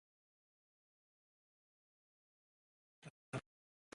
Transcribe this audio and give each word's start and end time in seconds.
à 3.05 3.07
gbabá 3.09 3.37
ya 3.37 3.39